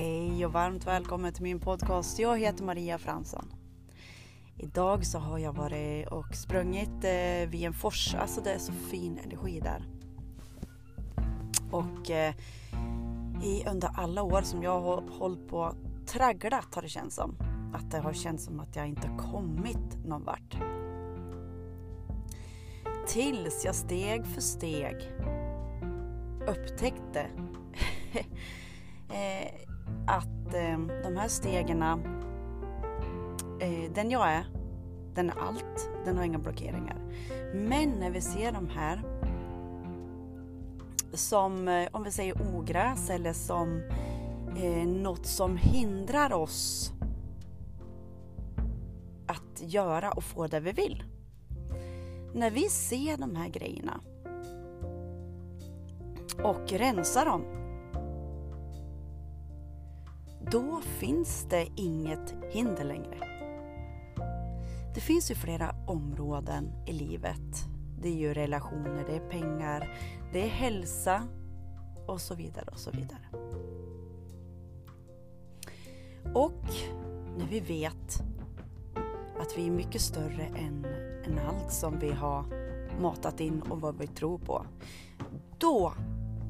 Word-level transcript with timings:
Hej 0.00 0.46
och 0.46 0.52
varmt 0.52 0.86
välkommen 0.86 1.32
till 1.32 1.42
min 1.42 1.60
podcast. 1.60 2.18
Jag 2.18 2.38
heter 2.38 2.64
Maria 2.64 2.98
Fransson. 2.98 3.52
Idag 4.56 5.06
så 5.06 5.18
har 5.18 5.38
jag 5.38 5.52
varit 5.52 6.08
och 6.08 6.34
sprungit 6.34 7.04
eh, 7.04 7.50
vid 7.50 7.62
en 7.62 7.72
fors. 7.72 8.14
Alltså 8.14 8.40
det 8.40 8.52
är 8.52 8.58
så 8.58 8.72
fin 8.72 9.18
energi 9.24 9.60
där. 9.60 9.84
Och 11.70 12.10
eh, 12.10 12.34
i, 13.42 13.64
under 13.70 13.90
alla 13.94 14.22
år 14.22 14.42
som 14.42 14.62
jag 14.62 14.80
har 14.80 15.02
hållit 15.18 15.48
på 15.48 15.74
tragglat 16.06 16.74
har 16.74 16.82
det 16.82 16.88
känts 16.88 17.16
som. 17.16 17.36
Att 17.74 17.90
det 17.90 17.98
har 17.98 18.12
känts 18.12 18.44
som 18.44 18.60
att 18.60 18.76
jag 18.76 18.88
inte 18.88 19.08
har 19.08 19.18
kommit 19.18 20.04
någon 20.06 20.24
vart. 20.24 20.56
Tills 23.06 23.64
jag 23.64 23.74
steg 23.74 24.26
för 24.26 24.40
steg 24.40 24.96
upptäckte 26.48 27.26
eh, 29.08 29.69
att 30.50 30.54
eh, 30.54 30.78
de 31.02 31.16
här 31.16 31.28
stegen, 31.28 31.82
eh, 31.82 31.96
den 33.94 34.10
jag 34.10 34.28
är, 34.28 34.46
den 35.14 35.30
är 35.30 35.38
allt, 35.38 35.90
den 36.04 36.16
har 36.16 36.24
inga 36.24 36.38
blockeringar. 36.38 36.96
Men 37.54 37.90
när 37.90 38.10
vi 38.10 38.20
ser 38.20 38.52
de 38.52 38.68
här 38.68 39.02
som, 41.12 41.68
eh, 41.68 41.88
om 41.92 42.02
vi 42.02 42.10
säger 42.10 42.56
ogräs 42.56 43.10
eller 43.10 43.32
som 43.32 43.82
eh, 44.56 44.86
något 44.86 45.26
som 45.26 45.56
hindrar 45.56 46.32
oss 46.32 46.92
att 49.26 49.62
göra 49.62 50.12
och 50.12 50.24
få 50.24 50.46
det 50.46 50.60
vi 50.60 50.72
vill. 50.72 51.04
När 52.34 52.50
vi 52.50 52.68
ser 52.68 53.16
de 53.16 53.36
här 53.36 53.48
grejerna 53.48 54.00
och 56.42 56.72
rensar 56.72 57.24
dem 57.24 57.59
då 60.50 60.80
finns 60.80 61.46
det 61.50 61.68
inget 61.76 62.34
hinder 62.50 62.84
längre. 62.84 63.18
Det 64.94 65.00
finns 65.00 65.30
ju 65.30 65.34
flera 65.34 65.74
områden 65.86 66.72
i 66.86 66.92
livet. 66.92 67.66
Det 68.02 68.08
är 68.08 68.14
ju 68.14 68.34
relationer, 68.34 69.04
det 69.08 69.16
är 69.16 69.30
pengar, 69.30 69.98
det 70.32 70.44
är 70.44 70.48
hälsa 70.48 71.22
och 72.06 72.20
så 72.20 72.34
vidare 72.34 72.64
och 72.72 72.78
så 72.78 72.90
vidare. 72.90 73.26
Och 76.34 76.64
när 77.38 77.46
vi 77.50 77.60
vet 77.60 78.22
att 79.40 79.58
vi 79.58 79.66
är 79.66 79.70
mycket 79.70 80.00
större 80.00 80.42
än, 80.42 80.86
än 81.24 81.38
allt 81.38 81.72
som 81.72 81.98
vi 81.98 82.10
har 82.10 82.44
matat 83.00 83.40
in 83.40 83.62
och 83.62 83.80
vad 83.80 83.98
vi 83.98 84.06
tror 84.06 84.38
på. 84.38 84.66
Då 85.58 85.92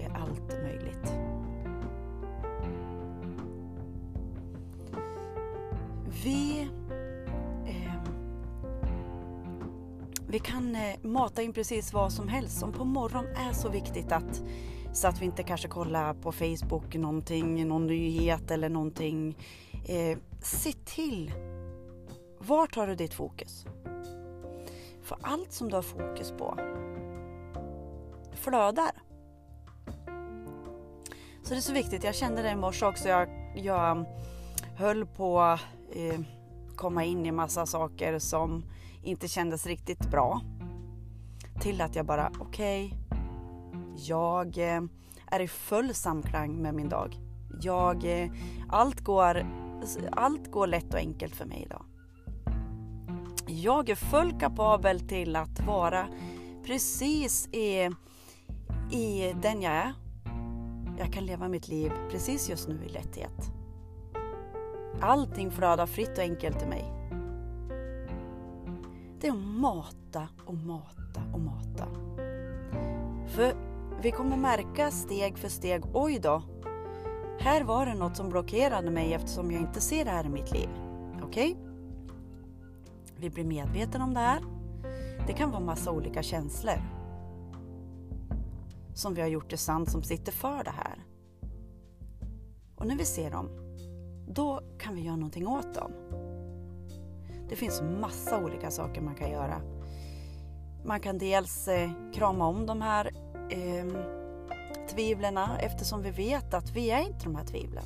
är 0.01 0.11
allt 0.11 0.62
möjligt. 0.62 1.30
Vi, 6.24 6.68
eh, 7.66 7.92
vi 10.26 10.38
kan 10.38 10.74
eh, 10.74 10.96
mata 11.02 11.42
in 11.42 11.52
precis 11.52 11.92
vad 11.92 12.12
som 12.12 12.28
helst 12.28 12.58
som 12.58 12.72
på 12.72 12.84
morgonen 12.84 13.36
är 13.36 13.52
så 13.52 13.68
viktigt 13.68 14.12
att 14.12 14.42
så 14.92 15.08
att 15.08 15.20
vi 15.20 15.24
inte 15.24 15.42
kanske 15.42 15.68
kollar 15.68 16.14
på 16.14 16.32
Facebook 16.32 16.94
någonting, 16.94 17.68
någon 17.68 17.86
nyhet 17.86 18.50
eller 18.50 18.68
någonting. 18.68 19.36
Eh, 19.88 20.18
se 20.42 20.72
till, 20.72 21.32
vart 22.38 22.76
har 22.76 22.86
du 22.86 22.94
ditt 22.94 23.14
fokus? 23.14 23.66
För 25.02 25.18
allt 25.22 25.52
som 25.52 25.68
du 25.68 25.74
har 25.74 25.82
fokus 25.82 26.32
på 26.38 26.58
flödar. 28.34 28.91
Så 31.42 31.54
det 31.54 31.56
är 31.56 31.60
så 31.60 31.72
viktigt. 31.72 32.04
Jag 32.04 32.14
kände 32.14 32.42
det 32.42 32.50
i 32.50 32.56
morse 32.56 32.86
också. 32.86 33.08
Jag, 33.08 33.28
jag 33.56 34.04
höll 34.76 35.06
på 35.06 35.58
eh, 35.92 36.20
komma 36.77 37.05
in 37.05 37.26
i 37.26 37.32
massa 37.32 37.66
saker 37.66 38.19
som 38.19 38.65
inte 39.03 39.28
kändes 39.28 39.66
riktigt 39.66 40.10
bra. 40.10 40.41
Till 41.60 41.81
att 41.81 41.97
jag 41.97 42.06
bara, 42.06 42.32
okej, 42.38 42.87
okay, 42.87 42.98
jag 43.97 44.59
eh, 44.59 44.82
är 45.26 45.41
i 45.41 45.48
full 45.48 45.94
samklang 45.94 46.62
med 46.62 46.75
min 46.75 46.88
dag. 46.88 47.16
Jag, 47.60 48.22
eh, 48.22 48.31
allt, 48.69 49.00
går, 49.00 49.47
allt 50.12 50.50
går 50.50 50.66
lätt 50.66 50.94
och 50.94 51.00
enkelt 51.00 51.37
för 51.37 51.44
mig 51.44 51.62
idag. 51.66 51.84
Jag 53.47 53.91
är 53.91 53.94
fullt 53.94 54.41
kapabel 54.41 55.00
till 55.00 55.36
att 55.36 55.60
vara 55.60 56.06
precis 56.66 57.48
i, 57.48 57.91
i 58.91 59.34
den 59.42 59.62
jag 59.62 59.72
är. 59.72 59.92
Jag 60.98 61.12
kan 61.12 61.26
leva 61.26 61.48
mitt 61.48 61.69
liv 61.69 61.92
precis 62.10 62.48
just 62.48 62.69
nu 62.69 62.78
i 62.86 62.88
lätthet. 62.88 63.59
Allting 65.01 65.51
flödar 65.51 65.87
fritt 65.87 66.19
och 66.19 66.25
enkelt 66.25 66.59
till 66.59 66.69
mig. 66.69 66.93
Det 69.21 69.27
är 69.27 69.33
att 69.33 69.39
mata 69.39 70.28
och 70.47 70.55
mata 70.55 71.23
och 71.33 71.41
mata. 71.41 71.87
För 73.27 73.55
vi 74.03 74.11
kommer 74.11 74.37
märka 74.37 74.91
steg 74.91 75.39
för 75.39 75.49
steg, 75.49 75.83
oj 75.93 76.19
då, 76.19 76.43
här 77.41 77.65
var 77.65 77.87
det 77.87 77.95
något 77.95 78.17
som 78.17 78.28
blockerade 78.28 78.91
mig 78.91 79.15
eftersom 79.15 79.51
jag 79.51 79.61
inte 79.61 79.81
ser 79.81 80.05
det 80.05 80.11
här 80.11 80.27
i 80.27 80.28
mitt 80.28 80.53
liv. 80.53 80.69
Okej? 81.22 81.53
Okay? 81.53 81.71
Vi 83.17 83.31
blir 83.31 83.45
medvetna 83.45 84.05
om 84.05 84.15
det 84.15 84.21
här. 84.21 84.41
Det 85.27 85.33
kan 85.33 85.51
vara 85.51 85.61
massa 85.61 85.91
olika 85.91 86.22
känslor 86.22 86.83
som 88.95 89.15
vi 89.15 89.21
har 89.21 89.28
gjort 89.28 89.51
det 89.51 89.57
sant 89.57 89.91
som 89.91 90.03
sitter 90.03 90.33
för 90.33 90.65
det 90.65 90.71
här. 90.71 91.05
Och 92.77 92.87
när 92.87 92.97
vi 92.97 93.05
ser 93.05 93.31
dem 93.31 93.59
då 94.34 94.60
kan 94.78 94.94
vi 94.94 95.00
göra 95.00 95.16
någonting 95.16 95.46
åt 95.46 95.74
dem. 95.74 95.92
Det 97.48 97.56
finns 97.56 97.82
massa 98.00 98.44
olika 98.44 98.70
saker 98.70 99.00
man 99.00 99.14
kan 99.14 99.30
göra. 99.30 99.60
Man 100.84 101.00
kan 101.00 101.18
dels 101.18 101.68
eh, 101.68 101.91
krama 102.14 102.46
om 102.46 102.66
de 102.66 102.82
här 102.82 103.10
eh, 103.50 103.86
tvivlerna 104.91 105.58
eftersom 105.58 106.02
vi 106.02 106.10
vet 106.10 106.54
att 106.54 106.70
vi 106.70 106.91
är 106.91 107.00
inte 107.00 107.24
de 107.24 107.34
här 107.34 107.44
tvivlen. 107.44 107.84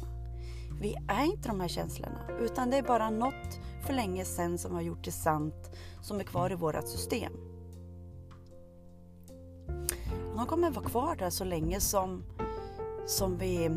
Vi 0.81 0.97
är 1.09 1.25
inte 1.25 1.49
de 1.49 1.61
här 1.61 1.69
känslorna 1.69 2.21
utan 2.41 2.71
det 2.71 2.77
är 2.77 2.83
bara 2.83 3.11
något 3.11 3.61
för 3.87 3.93
länge 3.93 4.25
sedan 4.25 4.59
som 4.59 4.75
har 4.75 4.83
gjort 4.83 5.05
det 5.05 5.13
sant 5.13 5.71
som 6.03 6.21
är 6.21 6.25
kvar 6.25 6.53
i 6.53 6.55
vårt 6.55 6.89
system. 6.89 7.33
De 10.37 10.47
kommer 10.47 10.71
vara 10.71 10.85
kvar 10.85 11.17
där 11.17 11.31
så 11.31 11.45
länge 11.45 11.81
som, 11.81 12.25
som 13.07 13.39
vi 13.39 13.71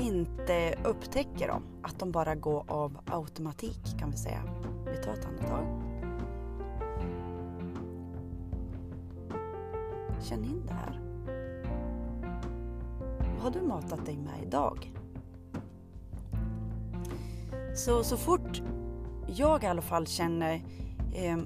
inte 0.00 0.74
upptäcker 0.84 1.48
dem. 1.48 1.62
Att 1.82 1.98
de 1.98 2.12
bara 2.12 2.34
går 2.34 2.64
av 2.68 2.98
automatik 3.06 3.98
kan 3.98 4.10
vi 4.10 4.16
säga. 4.16 4.42
Vi 4.86 5.02
tar 5.02 5.12
ett 5.12 5.24
andetag. 5.24 5.82
Känn 10.22 10.44
in 10.44 10.66
det 10.66 10.72
här. 10.72 11.00
Vad 13.18 13.42
har 13.42 13.50
du 13.50 13.66
matat 13.66 14.06
dig 14.06 14.16
med 14.16 14.42
idag? 14.42 14.92
Så, 17.74 18.04
så 18.04 18.16
fort 18.16 18.62
jag 19.26 19.64
i 19.64 19.66
alla 19.66 19.82
fall 19.82 20.06
känner 20.06 20.62
eh, 21.14 21.38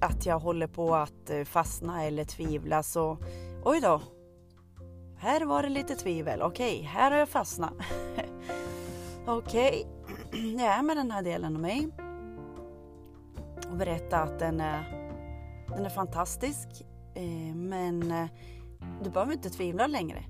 att 0.00 0.26
jag 0.26 0.38
håller 0.38 0.66
på 0.66 0.94
att 0.94 1.30
eh, 1.30 1.44
fastna 1.44 2.04
eller 2.04 2.24
tvivla 2.24 2.82
så 2.82 3.18
oj 3.64 3.80
då, 3.80 4.00
här 5.22 5.40
var 5.44 5.62
det 5.62 5.68
lite 5.68 5.94
tvivel. 5.94 6.42
Okej, 6.42 6.76
okay, 6.76 6.86
här 6.86 7.10
har 7.10 7.18
jag 7.18 7.28
fastnat. 7.28 7.72
Okej, 9.26 9.86
okay. 10.26 10.52
jag 10.58 10.66
är 10.66 10.82
med 10.82 10.96
den 10.96 11.10
här 11.10 11.22
delen 11.22 11.56
av 11.56 11.62
mig. 11.62 11.88
Och 13.70 13.76
berätta 13.76 14.18
att 14.18 14.38
den 14.38 14.60
är, 14.60 15.10
den 15.68 15.84
är 15.84 15.90
fantastisk. 15.90 16.68
Eh, 17.14 17.54
men 17.54 18.12
eh, 18.12 18.26
du 19.02 19.10
behöver 19.10 19.32
inte 19.32 19.50
tvivla 19.50 19.86
längre. 19.86 20.24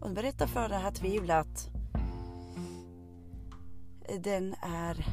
Och 0.00 0.10
berätta 0.10 0.46
för 0.46 0.68
det 0.68 0.78
här 0.78 0.90
tvivlet 0.90 1.36
att 1.36 1.70
den 4.24 4.54
är 4.62 5.06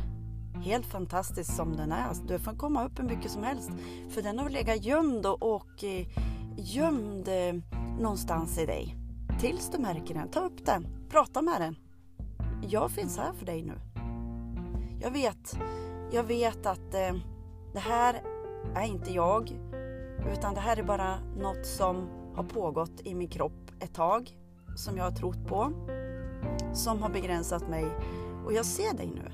helt 0.63 0.86
fantastisk 0.86 1.56
som 1.56 1.75
den 1.75 1.92
är. 1.92 2.07
Alltså, 2.07 2.24
du 2.24 2.39
får 2.39 2.53
komma 2.53 2.86
upp 2.86 3.00
hur 3.00 3.03
mycket 3.03 3.31
som 3.31 3.44
helst. 3.44 3.71
För 4.09 4.21
den 4.21 4.39
har 4.39 4.50
legat 4.50 4.86
gömd 4.86 5.25
och, 5.25 5.56
och 5.56 5.83
eh, 5.83 6.07
gömd 6.62 7.28
eh, 7.28 7.56
någonstans 8.00 8.58
i 8.58 8.66
dig. 8.66 8.96
Tills 9.40 9.69
du 9.69 9.78
märker 9.78 10.13
den. 10.13 10.30
Ta 10.30 10.40
upp 10.40 10.66
den. 10.66 10.88
Prata 11.10 11.42
med 11.42 11.62
den. 11.62 11.75
Jag 12.69 12.92
finns 12.92 13.18
här 13.18 13.34
för 13.34 13.46
dig 13.46 13.63
nu. 13.63 13.74
Jag 15.02 15.12
vet, 15.12 15.58
jag 16.12 16.24
vet 16.24 16.66
att 16.66 16.94
eh, 16.94 17.16
det 17.74 17.80
här 17.80 18.22
är 18.75 18.86
inte 18.86 19.13
jag. 19.13 19.60
Utan 20.34 20.54
det 20.54 20.60
här 20.60 20.78
är 20.78 20.84
bara 20.84 21.19
något 21.38 21.66
som 21.66 22.10
har 22.36 22.44
pågått 22.44 23.02
i 23.04 23.16
min 23.16 23.30
kropp 23.30 23.72
ett 23.80 23.94
tag. 23.94 24.38
Som 24.75 24.98
jag 24.98 25.04
har 25.04 25.12
trott 25.12 25.48
på. 25.48 25.72
Som 26.74 27.02
har 27.02 27.10
begränsat 27.10 27.69
mig. 27.69 27.86
Och 28.46 28.54
jag 28.54 28.66
ser 28.66 28.98
dig 28.98 29.12
nu. 29.16 29.31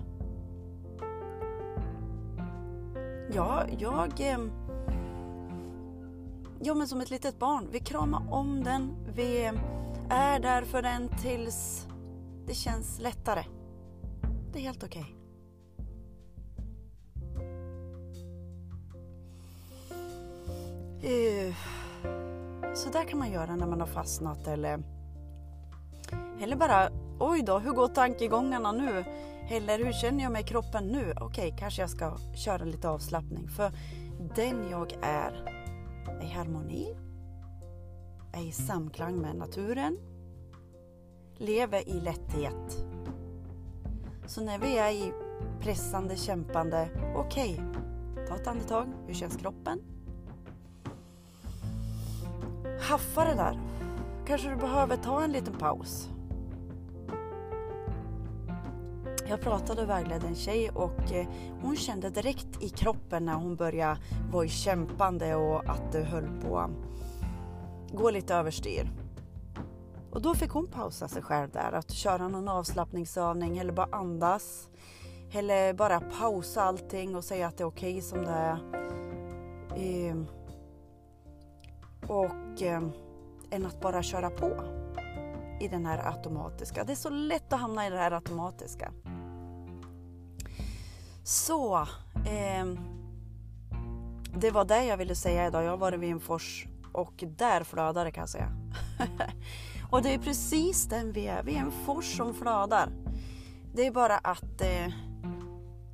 Ja, 3.34 3.64
jag... 3.80 4.22
Eh, 4.22 4.38
Ja, 6.62 6.74
men 6.74 6.88
som 6.88 7.02
ett 7.02 7.10
litet 7.10 7.40
barn. 7.40 7.68
Vi 7.72 7.80
kramar 7.80 8.34
om 8.34 8.64
den. 8.64 8.96
Vi 9.16 9.52
är 10.10 10.40
där 10.40 10.62
för 10.62 10.82
den 10.82 11.10
tills 11.10 11.88
det 12.48 12.54
känns 12.54 13.00
lättare. 13.00 13.44
Det 14.54 14.60
är 14.60 14.64
helt 14.64 14.84
okej. 14.84 15.02
Okay. 15.02 15.14
Så 22.76 22.90
där 22.90 23.04
kan 23.04 23.20
man 23.20 23.32
göra 23.32 23.56
när 23.56 23.68
man 23.68 23.80
har 23.80 23.88
fastnat 23.88 24.48
eller, 24.48 24.84
eller 26.42 26.56
bara 26.56 26.90
oj 27.20 27.42
då, 27.42 27.60
hur 27.60 27.72
går 27.72 27.88
tankegångarna 27.88 28.72
nu? 28.72 29.06
Eller 29.50 29.78
hur 29.86 29.94
känner 29.94 30.24
jag 30.24 30.32
mig 30.32 30.42
i 30.42 30.48
kroppen 30.48 30.88
nu? 30.88 31.14
Okej, 31.22 31.56
kanske 31.60 31.82
jag 31.82 31.90
ska 31.90 32.18
köra 32.36 32.64
lite 32.64 32.90
avslappning. 32.90 33.48
För 33.48 33.72
den 34.36 34.70
jag 34.72 34.94
är, 35.02 35.57
är 36.20 36.26
i 36.26 36.30
harmoni, 36.30 36.96
är 38.34 38.42
i 38.42 38.52
samklang 38.52 39.22
med 39.22 39.36
naturen, 39.36 39.98
lever 41.38 41.90
i 41.90 42.02
lätthet. 42.02 42.86
Så 44.26 44.44
när 44.44 44.60
vi 44.60 44.78
är 44.78 44.92
i 44.92 45.14
pressande, 45.62 46.16
kämpande, 46.16 46.90
okej, 47.16 47.62
ta 48.28 48.36
ett 48.36 48.48
andetag. 48.48 48.88
Hur 49.08 49.14
känns 49.14 49.38
kroppen? 49.38 49.82
Haffa 52.82 53.26
det 53.26 53.36
där. 53.36 53.60
Kanske 54.28 54.50
du 54.50 54.56
behöver 54.56 54.98
ta 54.98 55.24
en 55.24 55.32
liten 55.32 55.54
paus. 55.54 56.10
Jag 59.30 59.42
pratade 59.42 59.82
och 59.82 59.90
vägledde 59.90 60.28
en 60.28 60.36
tjej 60.36 60.70
och 60.70 61.12
eh, 61.12 61.28
hon 61.62 61.76
kände 61.76 62.10
direkt 62.10 62.64
i 62.64 62.70
kroppen 62.70 63.26
när 63.26 63.34
hon 63.34 63.56
började 63.56 64.00
vara 64.32 64.46
i 64.46 64.50
kämpande 64.50 65.36
och 65.36 65.70
att 65.70 65.92
det 65.92 66.04
höll 66.04 66.42
på 66.42 66.60
att 66.60 66.72
gå 67.92 68.10
lite 68.10 68.36
överstyr. 68.36 68.92
Och 70.12 70.22
då 70.22 70.34
fick 70.34 70.52
hon 70.52 70.68
pausa 70.68 71.08
sig 71.08 71.22
själv 71.22 71.50
där, 71.50 71.72
att 71.72 71.92
köra 71.92 72.28
någon 72.28 72.48
avslappningsövning 72.48 73.58
eller 73.58 73.74
bara 73.74 73.90
andas. 73.92 74.70
Eller 75.32 75.74
bara 75.74 76.00
pausa 76.00 76.64
allting 76.64 77.16
och 77.16 77.24
säga 77.24 77.48
att 77.48 77.58
det 77.58 77.64
är 77.64 77.68
okej 77.68 77.92
okay 77.92 78.02
som 78.02 78.26
det 78.26 78.32
är. 78.32 78.58
Ehm, 79.76 80.28
och 82.08 82.62
ehm, 82.62 82.92
än 83.52 83.66
att 83.66 83.82
bara 83.82 84.04
köra 84.04 84.30
på 84.30 84.64
i 85.60 85.68
den 85.68 85.86
här 85.86 86.08
automatiska. 86.08 86.84
Det 86.84 86.94
är 86.94 86.96
så 86.96 87.10
lätt 87.10 87.54
att 87.54 87.60
hamna 87.60 87.88
i 87.88 87.90
det 87.90 87.98
här 87.98 88.12
automatiska. 88.12 88.92
Så, 91.28 91.78
eh, 92.26 92.66
det 94.36 94.52
var 94.52 94.66
det 94.66 94.86
jag 94.86 94.98
ville 94.98 95.16
säga 95.16 95.48
idag. 95.48 95.64
Jag 95.64 95.70
har 95.70 95.78
varit 95.78 96.00
vid 96.00 96.12
en 96.12 96.20
fors 96.20 96.68
och 96.94 97.24
där 97.38 97.64
flödar 97.64 98.06
det 98.06 98.12
kan 98.12 98.22
jag 98.22 98.30
säga. 98.30 98.52
och 99.90 100.02
det 100.02 100.14
är 100.14 100.18
precis 100.18 100.86
den 100.86 101.12
vi 101.12 101.28
är. 101.28 101.44
Vi 101.44 101.56
är 101.56 101.60
en 101.60 101.72
fors 101.72 102.18
som 102.18 102.34
flödar. 102.34 102.90
Det 103.74 103.88
är 103.88 103.92
bara 103.92 104.18
att 104.18 104.62
eh, 104.62 104.94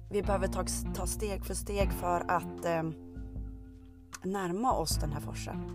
vi 0.10 0.24
behöver 0.24 0.48
ta, 0.48 0.66
ta, 0.96 1.08
steg 1.08 1.46
för 1.46 1.54
steg 1.54 1.92
för 1.92 2.26
att 2.28 2.66
eh, 2.66 2.84
närma 4.24 4.74
oss 4.74 4.98
den 4.98 5.12
här 5.12 5.22
forsen. 5.22 5.72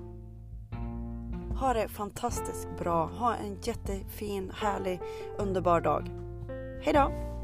Ha 1.60 1.72
det 1.72 1.88
fantastiskt 1.88 2.68
bra. 2.78 3.06
Ha 3.06 3.34
en 3.34 3.60
jättefin, 3.62 4.52
härlig, 4.54 5.00
underbar 5.38 5.80
dag. 5.80 6.10
Hejdå! 6.82 7.37